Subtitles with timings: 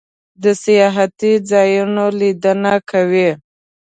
[0.43, 3.29] د سیاحتی ځایونو لیدنه کوئ؟